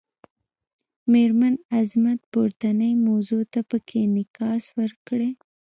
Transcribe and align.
میرمن 1.11 1.55
عظمت 1.79 2.19
پورتنۍ 2.31 2.93
موضوع 3.07 3.43
ته 3.53 3.59
پکې 3.69 3.97
انعکاس 4.05 4.63
ورکړی. 4.77 5.29